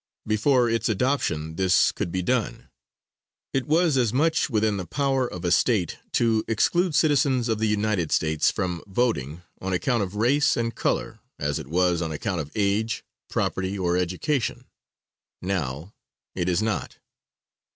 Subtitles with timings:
[0.25, 2.69] Before its adoption this could be done.
[3.53, 7.67] It was as much within the power of a State to exclude citizens of the
[7.67, 12.41] United States from voting on account of race and color, as it was on account
[12.41, 14.65] of age, property or education.
[15.39, 15.93] Now
[16.33, 16.97] it is not."